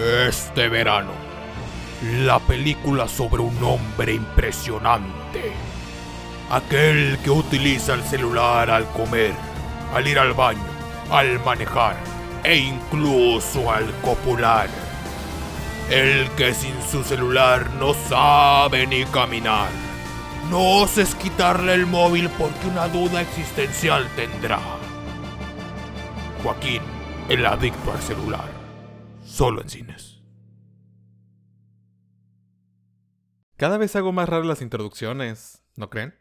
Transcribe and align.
Este 0.00 0.68
verano, 0.68 1.12
la 2.02 2.40
película 2.40 3.06
sobre 3.06 3.42
un 3.42 3.62
hombre 3.62 4.14
impresionante. 4.14 5.52
Aquel 6.50 7.16
que 7.22 7.30
utiliza 7.30 7.94
el 7.94 8.02
celular 8.02 8.70
al 8.70 8.86
comer, 8.88 9.32
al 9.94 10.08
ir 10.08 10.18
al 10.18 10.32
baño, 10.34 10.64
al 11.12 11.38
manejar 11.44 11.94
e 12.42 12.56
incluso 12.56 13.70
al 13.70 13.88
copular. 14.00 14.68
El 15.88 16.28
que 16.30 16.52
sin 16.54 16.74
su 16.90 17.04
celular 17.04 17.70
no 17.78 17.94
sabe 17.94 18.88
ni 18.88 19.04
caminar. 19.04 19.68
No 20.50 20.80
oses 20.80 21.14
quitarle 21.14 21.72
el 21.72 21.86
móvil 21.86 22.28
porque 22.30 22.66
una 22.66 22.88
duda 22.88 23.20
existencial 23.20 24.08
tendrá. 24.16 24.58
Joaquín, 26.42 26.82
el 27.28 27.46
adicto 27.46 27.92
al 27.92 28.02
celular. 28.02 28.53
Solo 29.34 29.62
en 29.62 29.68
cines. 29.68 30.20
Cada 33.56 33.78
vez 33.78 33.96
hago 33.96 34.12
más 34.12 34.28
raras 34.28 34.46
las 34.46 34.62
introducciones, 34.62 35.64
¿no 35.74 35.90
creen? 35.90 36.14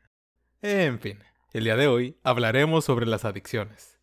En 0.64 1.00
fin, 1.00 1.20
el 1.52 1.66
día 1.66 1.76
de 1.76 1.86
hoy 1.86 2.18
hablaremos 2.24 2.86
sobre 2.86 3.06
las 3.06 3.24
adicciones. 3.24 4.00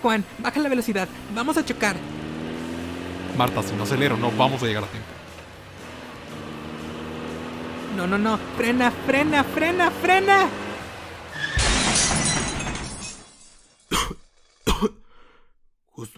Juan, 0.00 0.24
baja 0.38 0.60
la 0.60 0.70
velocidad. 0.70 1.06
Vamos 1.34 1.58
a 1.58 1.66
chocar. 1.66 1.96
Marta, 3.36 3.62
si 3.62 3.76
no 3.76 3.82
acelero, 3.82 4.16
no 4.16 4.32
vamos 4.32 4.62
a 4.62 4.66
llegar 4.66 4.84
a 4.84 4.86
tiempo. 4.86 5.08
No, 7.94 8.06
no, 8.06 8.16
no. 8.16 8.38
Frena, 8.56 8.90
frena, 8.90 9.44
frena, 9.44 9.90
frena. 9.90 10.48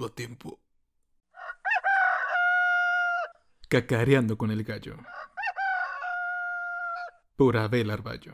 A 0.05 0.09
tiempo. 0.09 0.59
Cacareando 3.69 4.39
con 4.39 4.51
el 4.51 4.65
gallo. 4.65 4.97
Por 7.37 7.59
Abel 7.59 7.91
Arballo. 7.91 8.33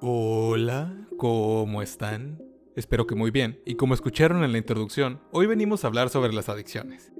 Hola, 0.00 0.96
¿cómo 1.18 1.82
están? 1.82 2.42
Espero 2.74 3.06
que 3.06 3.14
muy 3.14 3.30
bien, 3.30 3.60
y 3.66 3.74
como 3.74 3.92
escucharon 3.92 4.42
en 4.44 4.52
la 4.52 4.58
introducción, 4.58 5.20
hoy 5.30 5.46
venimos 5.46 5.84
a 5.84 5.88
hablar 5.88 6.08
sobre 6.08 6.32
las 6.32 6.48
adicciones. 6.48 7.12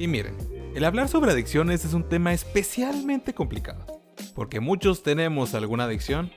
Y 0.00 0.08
miren, 0.08 0.36
el 0.74 0.84
hablar 0.84 1.08
sobre 1.08 1.30
adicciones 1.30 1.84
es 1.84 1.94
un 1.94 2.08
tema 2.08 2.32
especialmente 2.32 3.34
complicado, 3.34 4.02
porque 4.34 4.58
muchos 4.58 5.04
tenemos 5.04 5.54
alguna 5.54 5.84
adicción, 5.84 6.32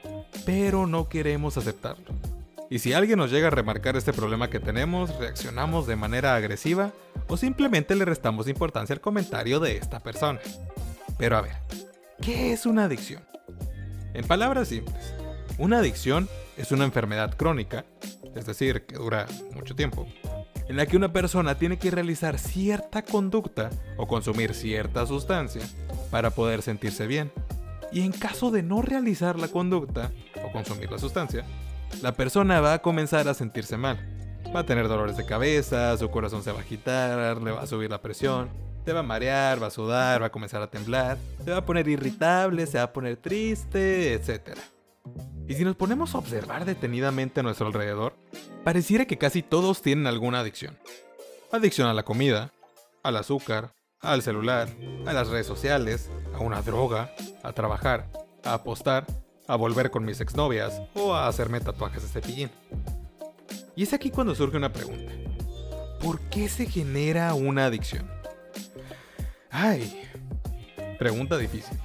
pero 0.46 0.86
no 0.86 1.10
queremos 1.10 1.58
aceptarlo. 1.58 2.14
Y 2.72 2.80
si 2.80 2.94
alguien 2.94 3.18
nos 3.18 3.32
llega 3.32 3.48
a 3.48 3.52
remarcar 3.52 3.98
este 3.98 4.14
problema 4.14 4.50
que 4.50 4.60
tenemos, 4.60 5.18
reaccionamos 5.18 5.88
de 5.88 5.96
manera 5.96 6.36
agresiva 6.36 6.94
o 7.28 7.36
simplemente 7.36 7.96
le 7.96 8.06
restamos 8.06 8.48
importancia 8.48 8.94
al 8.94 9.02
comentario 9.02 9.60
de 9.60 9.78
esta 9.78 10.00
persona. 10.00 10.40
Pero 11.18 11.38
a 11.38 11.42
ver, 11.42 11.56
¿qué 12.22 12.54
es 12.54 12.68
una 12.68 12.86
adicción? 12.86 13.24
En 14.14 14.26
palabras 14.26 14.68
simples, 14.68 15.14
una 15.58 15.80
adicción 15.80 16.30
es 16.58 16.72
una 16.72 16.86
enfermedad 16.86 17.36
crónica, 17.36 17.86
es 18.36 18.46
decir, 18.46 18.86
que 18.86 18.98
dura 18.98 19.26
mucho 19.56 19.76
tiempo, 19.76 20.08
en 20.68 20.78
la 20.78 20.86
que 20.86 20.96
una 20.96 21.12
persona 21.12 21.58
tiene 21.58 21.80
que 21.80 21.90
realizar 21.90 22.38
cierta 22.38 23.02
conducta 23.02 23.72
o 23.98 24.08
consumir 24.08 24.54
cierta 24.54 25.08
sustancia 25.08 25.64
para 26.12 26.30
poder 26.30 26.62
sentirse 26.62 27.08
bien. 27.08 27.32
Y 27.92 28.02
en 28.02 28.12
caso 28.12 28.52
de 28.52 28.62
no 28.62 28.84
realizar 28.84 29.40
la 29.40 29.48
conducta 29.48 30.12
o 30.46 30.52
consumir 30.52 30.92
la 30.92 31.00
sustancia, 31.00 31.44
la 32.02 32.14
persona 32.14 32.62
va 32.62 32.74
a 32.74 32.82
comenzar 32.82 33.28
a 33.28 33.34
sentirse 33.34 33.78
mal. 33.78 33.98
Va 34.56 34.62
a 34.62 34.66
tener 34.66 34.88
dolores 34.88 35.18
de 35.18 35.26
cabeza, 35.26 35.98
su 35.98 36.10
corazón 36.10 36.44
se 36.44 36.52
va 36.52 36.60
a 36.60 36.62
agitar, 36.62 37.42
le 37.42 37.52
va 37.52 37.62
a 37.62 37.68
subir 37.68 37.90
la 37.90 38.02
presión, 38.02 38.50
se 38.86 38.94
va 38.94 39.02
a 39.02 39.04
marear, 39.04 39.62
va 39.62 39.68
a 39.68 39.72
sudar, 39.72 40.22
va 40.22 40.28
a 40.28 40.32
comenzar 40.32 40.62
a 40.62 40.72
temblar, 40.72 41.18
se 41.44 41.52
va 41.52 41.58
a 41.58 41.66
poner 41.66 41.88
irritable, 41.88 42.66
se 42.66 42.78
va 42.78 42.86
a 42.86 42.94
poner 42.94 43.18
triste, 43.18 44.14
etc. 44.14 44.58
Y 45.48 45.56
si 45.56 45.64
nos 45.64 45.76
ponemos 45.76 46.16
a 46.16 46.20
observar 46.20 46.66
detenidamente 46.66 47.40
a 47.40 47.44
nuestro 47.44 47.68
alrededor, 47.68 48.14
pareciera 48.64 49.06
que 49.06 49.18
casi 49.18 49.44
todos 49.44 49.82
tienen 49.82 50.08
alguna 50.08 50.40
adicción. 50.40 50.78
Adicción 51.52 51.88
a 51.88 51.94
la 51.94 52.04
comida, 52.04 52.52
al 53.04 53.18
azúcar, 53.18 53.72
al 54.02 54.22
celular, 54.22 54.70
a 55.06 55.14
las 55.14 55.28
redes 55.28 55.48
sociales, 55.48 56.10
a 56.34 56.40
una 56.40 56.62
droga, 56.62 57.12
a 57.44 57.54
trabajar, 57.54 58.10
a 58.44 58.54
apostar, 58.54 59.06
a 59.50 59.56
volver 59.56 59.90
con 59.90 60.06
mis 60.06 60.22
exnovias 60.22 60.80
o 60.94 61.16
a 61.16 61.28
hacerme 61.28 61.60
tatuajes 61.60 62.04
de 62.04 62.08
cepillín. 62.08 62.52
Y 63.76 63.82
es 63.82 63.94
aquí 63.94 64.12
cuando 64.12 64.36
surge 64.36 64.58
una 64.58 64.72
pregunta. 64.72 65.12
¿Por 66.00 66.20
qué 66.30 66.48
se 66.48 66.68
genera 66.68 67.34
una 67.34 67.66
adicción? 67.66 68.08
Ay, 69.50 70.02
pregunta 71.00 71.36
difícil. 71.36 71.78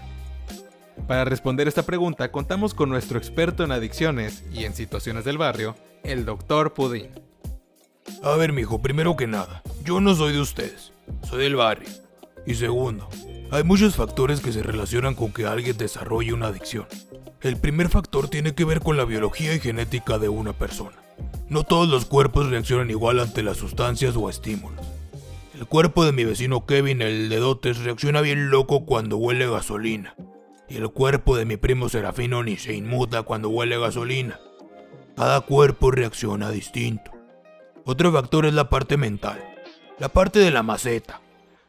Para 1.09 1.25
responder 1.25 1.67
esta 1.67 1.85
pregunta 1.85 2.31
contamos 2.31 2.75
con 2.75 2.91
nuestro 2.91 3.17
experto 3.17 3.65
en 3.65 3.73
adicciones 3.73 4.45
y 4.53 4.65
en 4.65 4.75
situaciones 4.75 5.25
del 5.25 5.39
barrio, 5.39 5.75
el 6.03 6.27
Dr. 6.27 6.75
Pudín. 6.75 7.13
A 8.23 8.37
ver, 8.37 8.53
mijo, 8.53 8.83
primero 8.83 9.17
que 9.17 9.27
nada, 9.27 9.63
yo 9.83 10.03
no 10.03 10.15
soy 10.15 10.35
de 10.35 10.41
ustedes, 10.41 10.93
soy 11.23 11.45
del 11.45 11.57
barrio. 11.57 11.89
Y 12.47 12.57
segundo, 12.57 13.09
hay 13.51 13.65
muchos 13.65 13.97
factores 13.97 14.41
que 14.41 14.53
se 14.53 14.63
relacionan 14.63 15.15
con 15.15 15.33
que 15.33 15.47
alguien 15.47 15.79
desarrolle 15.79 16.35
una 16.35 16.49
adicción. 16.49 16.87
El 17.45 17.59
primer 17.59 17.91
factor 17.91 18.29
tiene 18.29 18.55
que 18.55 18.65
ver 18.65 18.81
con 18.81 18.97
la 18.97 19.05
biología 19.05 19.53
y 19.53 19.61
genética 19.61 20.19
de 20.19 20.31
una 20.31 20.55
persona. 20.55 20.97
No 21.51 21.63
todos 21.63 21.87
los 21.87 22.07
cuerpos 22.07 22.49
reaccionan 22.49 22.89
igual 22.89 23.21
ante 23.21 23.43
las 23.43 23.59
sustancias 23.59 24.17
o 24.17 24.31
estímulos. 24.31 24.81
El 25.55 25.67
cuerpo 25.67 26.07
de 26.07 26.13
mi 26.13 26.25
vecino 26.25 26.65
Kevin, 26.65 27.03
el 27.03 27.29
de 27.29 27.37
dotes, 27.37 27.81
reacciona 27.81 28.23
bien 28.23 28.49
loco 28.49 28.87
cuando 28.87 29.19
huele 29.19 29.47
gasolina. 29.47 30.17
Y 30.71 30.77
el 30.77 30.89
cuerpo 30.89 31.37
de 31.37 31.45
mi 31.45 31.59
primo 31.59 31.91
Serafino 31.91 32.43
ni 32.43 32.57
se 32.57 32.73
inmuta 32.73 33.25
cuando 33.25 33.51
huele 33.51 33.79
gasolina. 33.79 34.41
Cada 35.15 35.43
cuerpo 35.43 35.91
reacciona 35.91 36.51
distinto. 36.51 37.11
Otro 37.85 38.11
factor 38.11 38.47
es 38.47 38.55
la 38.55 38.71
parte 38.71 38.97
mental, 38.97 39.45
la 39.99 40.09
parte 40.09 40.39
de 40.39 40.51
la 40.51 40.63
maceta. 40.63 41.21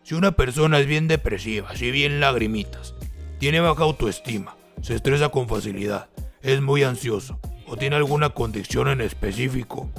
Si 0.04 0.16
una 0.16 0.32
persona 0.32 0.80
es 0.80 0.88
bien 0.88 1.10
depresiva, 1.10 1.76
si 1.76 1.92
bien 1.92 2.22
lagrimitas, 2.22 2.96
tiene 3.40 3.60
baja 3.60 3.84
autoestima, 3.84 4.56
se 4.82 4.96
estresa 4.96 5.30
con 5.30 5.48
facilidad, 5.48 6.10
es 6.42 6.62
muy 6.62 6.84
ansioso 6.84 7.40
o 7.68 7.78
tiene 7.78 7.96
alguna 7.96 8.30
condición 8.30 8.88
en 8.88 9.02
específico, 9.02 9.90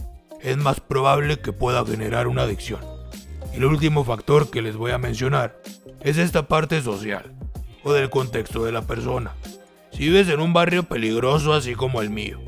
es 0.41 0.56
más 0.56 0.81
probable 0.81 1.41
que 1.41 1.53
pueda 1.53 1.84
generar 1.84 2.28
una 2.28 2.42
adicción. 2.42 2.81
Y 3.53 3.56
el 3.56 3.65
último 3.65 4.04
factor 4.04 4.50
que 4.50 4.62
les 4.62 4.76
voy 4.76 4.92
a 4.92 4.98
mencionar 4.98 5.60
es 6.00 6.19
esta 6.19 6.47
parte 6.47 6.82
social 6.82 7.34
o 7.82 7.92
del 7.92 8.10
contexto 8.10 8.65
de 8.65 8.72
la 8.72 8.82
persona. 8.82 9.34
Si 9.92 10.04
vives 10.04 10.28
en 10.28 10.41
un 10.41 10.53
barrio 10.53 10.84
peligroso 10.84 11.53
así 11.54 11.75
como 11.75 12.03
el 12.03 12.10
mío, 12.10 12.38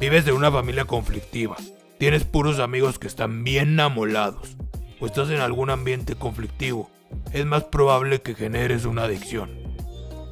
vives 0.00 0.26
en 0.26 0.34
una 0.34 0.50
familia 0.50 0.84
conflictiva, 0.84 1.56
tienes 1.98 2.24
puros 2.24 2.58
amigos 2.58 2.98
que 2.98 3.06
están 3.06 3.44
bien 3.44 3.78
amolados, 3.78 4.56
o 5.00 5.06
estás 5.06 5.30
en 5.30 5.40
algún 5.40 5.70
ambiente 5.70 6.14
conflictivo, 6.14 6.90
es 7.32 7.44
más 7.44 7.64
probable 7.64 8.22
que 8.22 8.34
generes 8.34 8.84
una 8.84 9.04
adicción. 9.04 9.50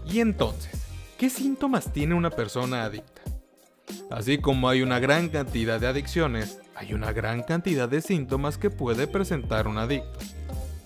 Y 0.07 0.21
entonces, 0.21 0.82
¿qué 1.23 1.31
síntomas 1.31 1.93
tiene 1.93 2.17
una 2.17 2.31
persona 2.31 2.83
adicta? 2.83 3.23
Así 4.11 4.39
como 4.39 4.69
hay 4.69 4.83
una 4.83 4.99
gran 4.99 5.29
cantidad 5.29 5.79
de 5.79 5.87
adicciones, 5.87 6.61
hay 6.75 6.95
una 6.95 7.13
gran 7.13 7.45
cantidad 7.45 7.89
de 7.89 8.01
síntomas 8.01 8.59
que 8.59 8.71
puede 8.71 9.07
presentar 9.07 9.69
un 9.69 9.79
adicto. 9.79 10.19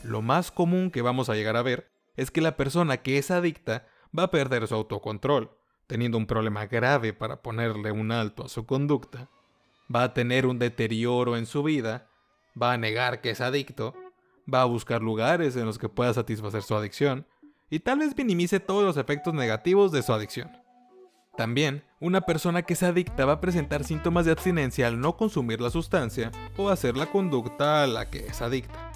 Lo 0.04 0.20
más 0.20 0.50
común 0.50 0.90
que 0.90 1.00
vamos 1.00 1.30
a 1.30 1.34
llegar 1.34 1.56
a 1.56 1.62
ver 1.62 1.90
es 2.16 2.30
que 2.30 2.42
la 2.42 2.54
persona 2.54 2.98
que 2.98 3.16
es 3.16 3.30
adicta 3.30 3.86
va 4.16 4.24
a 4.24 4.30
perder 4.30 4.68
su 4.68 4.74
autocontrol, 4.74 5.56
teniendo 5.86 6.18
un 6.18 6.26
problema 6.26 6.66
grave 6.66 7.14
para 7.14 7.40
ponerle 7.40 7.90
un 7.90 8.12
alto 8.12 8.44
a 8.44 8.50
su 8.50 8.66
conducta, 8.66 9.30
va 9.88 10.02
a 10.02 10.12
tener 10.12 10.44
un 10.44 10.58
deterioro 10.58 11.38
en 11.38 11.46
su 11.46 11.62
vida, 11.62 12.10
va 12.60 12.74
a 12.74 12.76
negar 12.76 13.22
que 13.22 13.30
es 13.30 13.40
adicto, 13.40 13.94
va 14.52 14.60
a 14.60 14.66
buscar 14.66 15.00
lugares 15.00 15.56
en 15.56 15.64
los 15.64 15.78
que 15.78 15.88
pueda 15.88 16.12
satisfacer 16.12 16.62
su 16.62 16.74
adicción, 16.74 17.26
y 17.70 17.80
tal 17.80 17.98
vez 17.98 18.16
minimice 18.16 18.60
todos 18.60 18.84
los 18.84 18.96
efectos 18.96 19.34
negativos 19.34 19.92
de 19.92 20.02
su 20.02 20.12
adicción. 20.12 20.50
También, 21.36 21.84
una 22.00 22.22
persona 22.22 22.62
que 22.62 22.72
es 22.72 22.82
adicta 22.82 23.26
va 23.26 23.34
a 23.34 23.40
presentar 23.40 23.84
síntomas 23.84 24.24
de 24.24 24.32
abstinencia 24.32 24.86
al 24.86 25.00
no 25.00 25.16
consumir 25.16 25.60
la 25.60 25.70
sustancia 25.70 26.32
o 26.56 26.70
hacer 26.70 26.96
la 26.96 27.06
conducta 27.06 27.82
a 27.82 27.86
la 27.86 28.08
que 28.08 28.26
es 28.26 28.40
adicta. 28.40 28.90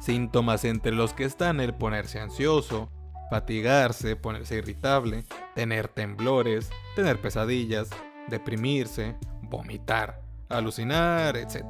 Síntomas 0.00 0.64
entre 0.64 0.92
los 0.92 1.12
que 1.12 1.24
están 1.24 1.60
el 1.60 1.74
ponerse 1.74 2.18
ansioso, 2.18 2.90
fatigarse, 3.30 4.16
ponerse 4.16 4.56
irritable, 4.56 5.24
tener 5.54 5.88
temblores, 5.88 6.70
tener 6.96 7.20
pesadillas, 7.20 7.88
deprimirse, 8.28 9.16
vomitar, 9.42 10.20
alucinar, 10.48 11.36
etc. 11.36 11.64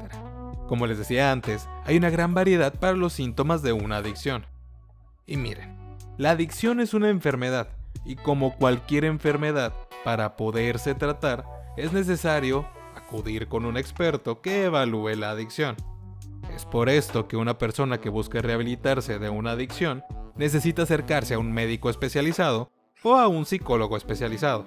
Como 0.66 0.86
les 0.86 0.98
decía 0.98 1.30
antes, 1.30 1.68
hay 1.84 1.98
una 1.98 2.10
gran 2.10 2.32
variedad 2.32 2.74
para 2.74 2.96
los 2.96 3.12
síntomas 3.12 3.62
de 3.62 3.72
una 3.72 3.98
adicción. 3.98 4.46
Y 5.26 5.36
miren, 5.36 5.85
la 6.18 6.30
adicción 6.30 6.80
es 6.80 6.94
una 6.94 7.10
enfermedad, 7.10 7.68
y 8.04 8.16
como 8.16 8.56
cualquier 8.56 9.04
enfermedad, 9.04 9.74
para 10.04 10.36
poderse 10.36 10.94
tratar, 10.94 11.44
es 11.76 11.92
necesario 11.92 12.66
acudir 12.96 13.48
con 13.48 13.66
un 13.66 13.76
experto 13.76 14.40
que 14.40 14.64
evalúe 14.64 15.14
la 15.16 15.30
adicción. 15.30 15.76
Es 16.54 16.64
por 16.64 16.88
esto 16.88 17.28
que 17.28 17.36
una 17.36 17.58
persona 17.58 17.98
que 17.98 18.08
busca 18.08 18.40
rehabilitarse 18.40 19.18
de 19.18 19.28
una 19.28 19.50
adicción 19.52 20.04
necesita 20.36 20.82
acercarse 20.82 21.34
a 21.34 21.38
un 21.38 21.52
médico 21.52 21.90
especializado 21.90 22.70
o 23.02 23.16
a 23.16 23.28
un 23.28 23.44
psicólogo 23.44 23.96
especializado. 23.96 24.66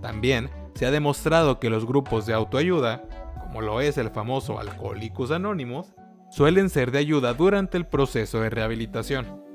También 0.00 0.50
se 0.74 0.86
ha 0.86 0.90
demostrado 0.90 1.58
que 1.58 1.70
los 1.70 1.84
grupos 1.84 2.26
de 2.26 2.34
autoayuda, 2.34 3.02
como 3.40 3.60
lo 3.60 3.80
es 3.80 3.98
el 3.98 4.10
famoso 4.10 4.60
Alcohólicos 4.60 5.32
Anónimos, 5.32 5.92
suelen 6.30 6.70
ser 6.70 6.92
de 6.92 6.98
ayuda 6.98 7.34
durante 7.34 7.76
el 7.76 7.86
proceso 7.86 8.40
de 8.40 8.50
rehabilitación. 8.50 9.49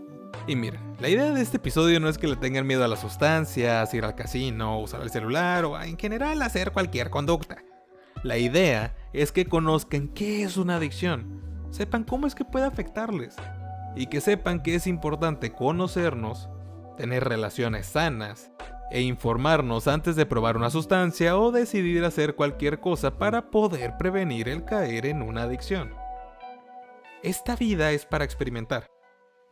Y 0.47 0.55
miren, 0.55 0.79
la 0.99 1.09
idea 1.09 1.31
de 1.31 1.41
este 1.41 1.57
episodio 1.57 1.99
no 1.99 2.07
es 2.07 2.19
que 2.19 2.27
le 2.27 2.35
tengan 2.35 2.67
miedo 2.67 2.83
a 2.83 2.87
las 2.87 2.99
sustancias, 2.99 3.91
ir 3.95 4.05
al 4.05 4.13
casino, 4.13 4.79
usar 4.79 5.01
el 5.01 5.09
celular 5.09 5.65
o 5.65 5.81
en 5.81 5.97
general 5.97 6.39
hacer 6.43 6.71
cualquier 6.71 7.09
conducta. 7.09 7.63
La 8.21 8.37
idea 8.37 8.95
es 9.11 9.31
que 9.31 9.45
conozcan 9.45 10.07
qué 10.09 10.43
es 10.43 10.57
una 10.57 10.75
adicción, 10.75 11.41
sepan 11.71 12.03
cómo 12.03 12.27
es 12.27 12.35
que 12.35 12.45
puede 12.45 12.65
afectarles 12.65 13.35
y 13.95 14.05
que 14.05 14.21
sepan 14.21 14.61
que 14.61 14.75
es 14.75 14.85
importante 14.85 15.51
conocernos, 15.51 16.47
tener 16.95 17.23
relaciones 17.23 17.87
sanas 17.87 18.51
e 18.91 19.01
informarnos 19.01 19.87
antes 19.87 20.15
de 20.15 20.27
probar 20.27 20.57
una 20.57 20.69
sustancia 20.69 21.39
o 21.39 21.51
decidir 21.51 22.05
hacer 22.05 22.35
cualquier 22.35 22.79
cosa 22.79 23.17
para 23.17 23.49
poder 23.49 23.97
prevenir 23.97 24.47
el 24.47 24.63
caer 24.63 25.07
en 25.07 25.23
una 25.23 25.43
adicción. 25.43 25.91
Esta 27.23 27.55
vida 27.55 27.91
es 27.91 28.05
para 28.05 28.25
experimentar, 28.25 28.94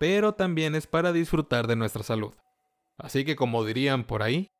pero 0.03 0.33
también 0.33 0.75
es 0.75 0.85
para 0.85 1.13
disfrutar 1.13 1.65
de 1.65 1.77
nuestra 1.77 2.03
salud. 2.03 2.33
Así 2.97 3.23
que 3.23 3.37
como 3.37 3.63
dirían 3.63 4.03
por 4.03 4.21
ahí, 4.21 4.51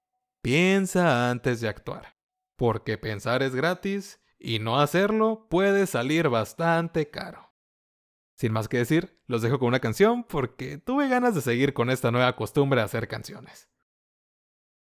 piensa 0.42 1.30
antes 1.30 1.60
de 1.60 1.68
actuar, 1.68 2.16
porque 2.56 2.98
pensar 2.98 3.44
es 3.44 3.54
gratis 3.54 4.22
y 4.40 4.60
no 4.60 4.80
hacerlo 4.80 5.48
puede 5.50 5.86
salir 5.86 6.30
bastante 6.30 7.10
caro. 7.10 7.54
Sin 8.38 8.54
más 8.54 8.69
que 8.69 8.78
decir, 8.78 9.19
los 9.28 9.42
dejo 9.42 9.60
con 9.60 9.68
una 9.68 9.81
canción 9.81 10.24
porque 10.24 10.78
tuve 10.78 11.10
ganas 11.10 11.36
de 11.36 11.42
seguir 11.42 11.74
con 11.74 11.89
esta 11.89 12.10
nueva 12.10 12.38
costumbre 12.38 12.80
de 12.80 12.86
hacer 12.86 13.10
canciones. 13.10 13.68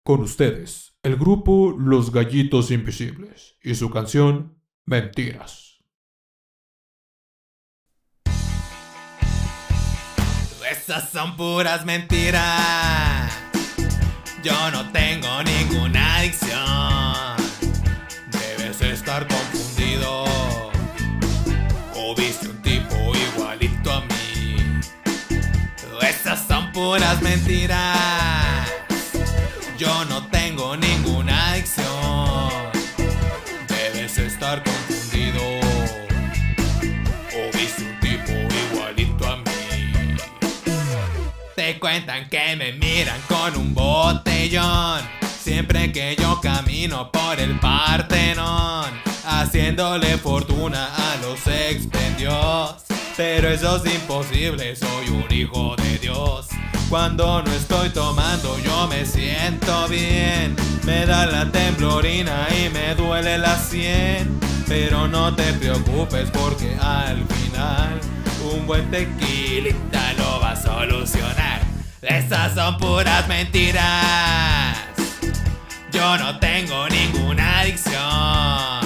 Con 0.03 0.23
ustedes, 0.23 0.99
el 1.05 1.15
grupo 1.15 1.73
Los 1.79 2.11
Gallitos 2.11 2.73
Invisibles 2.73 3.57
y 3.63 3.77
su 3.77 3.91
canción 3.91 4.61
Mentiras. 4.87 5.68
Esas 10.71 11.09
son 11.11 11.35
puras 11.35 11.87
mentiras. 11.87 13.33
Yo 14.43 14.71
no 14.71 14.91
tengo 14.93 15.43
ninguna 15.43 16.17
adicción. 16.17 17.37
Debes 18.31 18.81
estar 18.83 19.27
confundido. 19.27 20.25
O 21.95 22.15
viste 22.15 22.49
un 22.49 22.61
tipo 22.61 23.13
igualito 23.15 23.93
a 23.93 24.01
mí. 24.03 24.57
Esas 26.03 26.47
son 26.47 26.71
puras 26.73 27.23
mentiras. 27.23 28.69
Yo 29.79 30.05
no 30.05 30.27
tengo 30.27 30.77
ninguna 30.77 31.53
adicción. 31.53 32.51
Debes 33.69 34.19
estar 34.19 34.63
confundido. 34.63 34.78
Te 41.69 41.79
cuentan 41.79 42.31
que 42.31 42.57
me 42.57 42.73
miran 42.73 43.21
con 43.29 43.55
un 43.55 43.75
botellón. 43.75 45.03
Siempre 45.39 45.93
que 45.93 46.17
yo 46.19 46.41
camino 46.41 47.13
por 47.13 47.39
el 47.39 47.61
Partenón, 47.61 48.87
haciéndole 49.27 50.17
fortuna 50.17 50.89
a 50.97 51.17
los 51.17 51.47
expendios. 51.47 52.75
Pero 53.19 53.51
eso 53.51 53.85
es 53.85 53.95
imposible, 53.95 54.77
soy 54.77 55.11
un 55.11 55.31
hijo 55.31 55.77
de 55.77 55.99
Dios. 55.99 56.47
Cuando 56.89 57.43
no 57.43 57.53
estoy 57.53 57.91
tomando 57.91 58.59
yo 58.61 58.89
me 58.89 59.05
siento 59.05 59.89
bien. 59.89 60.57
Me 60.85 61.05
da 61.05 61.27
la 61.27 61.53
temblorina 61.53 62.49
y 62.49 62.71
me 62.71 62.95
duele 62.95 63.37
la 63.37 63.59
sien. 63.59 64.41
Pero 64.67 65.07
no 65.07 65.37
te 65.37 65.53
preocupes 65.53 66.31
porque 66.31 66.75
al 66.81 67.23
final 67.27 68.01
un 68.55 68.67
buen 68.67 68.91
tequilita 68.91 70.15
lo 70.15 70.28
solucionar. 70.69 71.61
Esas 72.03 72.55
son 72.55 72.77
puras 72.77 73.27
mentiras. 73.27 74.77
Yo 75.91 76.19
no 76.19 76.39
tengo 76.39 76.89
ninguna 76.89 77.61
adicción. 77.61 78.81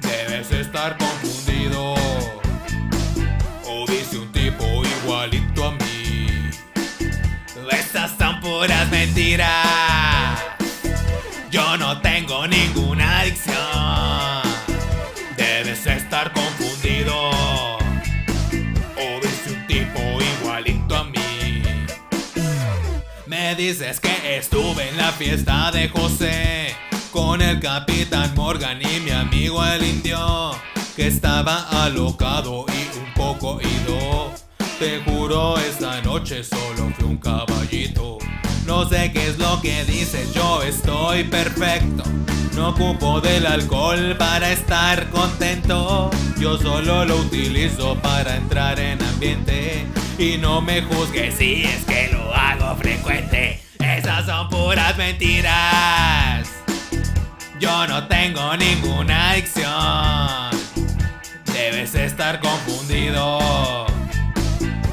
Debes 0.00 0.50
estar 0.52 0.96
confundido. 0.96 1.94
O 3.66 3.86
dice 3.88 4.18
un 4.18 4.30
tipo 4.32 4.64
igualito 4.84 5.64
a 5.64 5.72
mí. 5.72 6.50
Esas 7.70 8.12
son 8.18 8.40
puras 8.40 8.88
mentiras. 8.90 10.38
Yo 11.50 11.76
no 11.76 12.00
tengo 12.00 12.13
dices 23.68 23.98
que 23.98 24.36
estuve 24.36 24.90
en 24.90 24.98
la 24.98 25.10
fiesta 25.12 25.70
de 25.70 25.88
José 25.88 26.76
con 27.10 27.40
el 27.40 27.60
capitán 27.60 28.34
Morgan 28.36 28.78
y 28.82 29.00
mi 29.00 29.10
amigo 29.10 29.64
el 29.64 29.82
indio 29.82 30.50
que 30.94 31.06
estaba 31.06 31.62
alocado 31.82 32.66
y 32.68 32.98
un 32.98 33.14
poco 33.14 33.58
ido. 33.62 34.32
Te 34.78 35.00
juro 35.04 35.56
esta 35.56 36.02
noche 36.02 36.44
solo 36.44 36.92
fui 36.94 37.06
un 37.06 37.16
caballito. 37.16 38.18
No 38.66 38.86
sé 38.86 39.10
qué 39.12 39.28
es 39.28 39.38
lo 39.38 39.58
que 39.62 39.82
dices, 39.86 40.34
yo 40.34 40.62
estoy 40.62 41.24
perfecto. 41.24 42.02
No 42.54 42.68
ocupo 42.68 43.22
del 43.22 43.46
alcohol 43.46 44.14
para 44.18 44.52
estar 44.52 45.08
contento. 45.08 46.10
Yo 46.38 46.58
solo 46.58 47.06
lo 47.06 47.16
utilizo 47.16 47.96
para 48.02 48.36
entrar 48.36 48.78
en 48.78 49.02
ambiente. 49.02 49.86
Y 50.18 50.36
no 50.36 50.60
me 50.60 50.82
juzgues 50.82 51.36
si 51.36 51.62
es 51.62 51.82
que 51.86 52.13
Esas 53.06 54.26
son 54.26 54.48
puras 54.48 54.96
mentiras. 54.96 56.48
Yo 57.60 57.86
no 57.86 58.06
tengo 58.08 58.56
ninguna 58.56 59.32
adicción. 59.32 60.50
Debes 61.52 61.94
estar 61.94 62.40
confundido. 62.40 63.38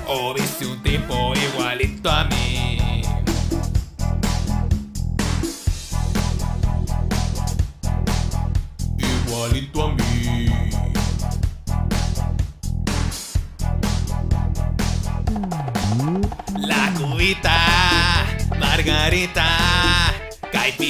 O 0.08 0.34
viste 0.34 0.66
un 0.66 0.84
tipo 0.84 1.34
igualito 1.36 2.12
a 2.12 2.26
mí. 2.26 3.02
Igualito 8.98 9.84
a 9.84 9.88
mí. 9.88 9.91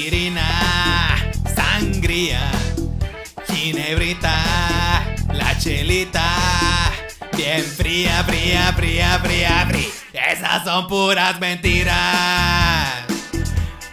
Caipirina, 0.01 1.15
sangría, 1.55 2.51
ginebrita, 3.47 5.05
la 5.31 5.57
chelita, 5.59 6.23
bien 7.37 7.63
fría, 7.63 8.23
fría, 8.23 8.73
fría, 8.75 9.19
fría, 9.19 9.67
fría. 9.69 10.31
Esas 10.31 10.63
son 10.63 10.87
puras 10.87 11.39
mentiras. 11.39 13.05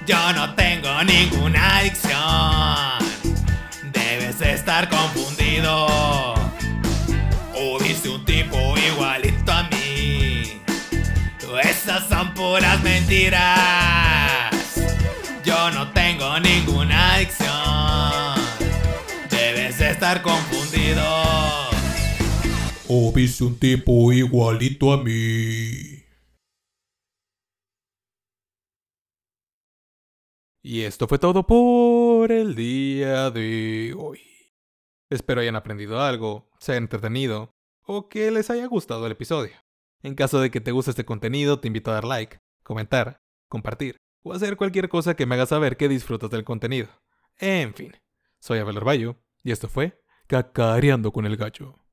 Yo 0.06 0.32
no 0.32 0.54
tengo 0.54 1.04
ninguna 1.04 1.78
adicción. 1.78 2.98
Debes 3.92 4.40
estar 4.40 4.88
confundido. 4.88 6.34
O 7.54 7.78
viste 7.80 8.08
un 8.08 8.24
tipo 8.24 8.74
igualito 8.78 9.52
a 9.52 9.64
mí. 9.64 10.62
Esas 11.62 12.08
son 12.08 12.32
puras 12.34 12.80
mentiras. 12.82 14.07
Viste 23.14 23.44
un 23.44 23.58
tipo 23.58 24.12
igualito 24.12 24.92
a 24.92 25.02
mí. 25.02 26.04
Y 30.62 30.82
esto 30.82 31.06
fue 31.06 31.18
todo 31.18 31.46
por 31.46 32.32
el 32.32 32.54
día 32.54 33.30
de 33.30 33.94
hoy. 33.96 34.20
Espero 35.10 35.40
hayan 35.40 35.56
aprendido 35.56 36.00
algo, 36.00 36.50
se 36.58 36.72
hayan 36.72 36.84
entretenido 36.84 37.54
o 37.86 38.08
que 38.08 38.30
les 38.30 38.50
haya 38.50 38.66
gustado 38.66 39.06
el 39.06 39.12
episodio. 39.12 39.54
En 40.02 40.14
caso 40.14 40.40
de 40.40 40.50
que 40.50 40.60
te 40.60 40.72
guste 40.72 40.90
este 40.90 41.04
contenido, 41.04 41.60
te 41.60 41.68
invito 41.68 41.90
a 41.90 41.94
dar 41.94 42.04
like, 42.04 42.38
comentar, 42.62 43.22
compartir 43.48 43.96
o 44.22 44.32
hacer 44.32 44.56
cualquier 44.56 44.88
cosa 44.88 45.14
que 45.14 45.24
me 45.24 45.36
haga 45.36 45.46
saber 45.46 45.76
que 45.76 45.88
disfrutas 45.88 46.30
del 46.30 46.44
contenido. 46.44 46.88
En 47.38 47.74
fin, 47.74 47.96
soy 48.40 48.58
Abel 48.58 48.76
Orballo 48.76 49.16
Y 49.44 49.52
esto 49.52 49.68
fue 49.68 50.02
Cacareando 50.26 51.12
con 51.12 51.24
el 51.24 51.36
Gallo. 51.36 51.87